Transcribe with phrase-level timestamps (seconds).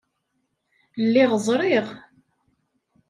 [1.03, 1.87] Lliɣ ẓriɣ.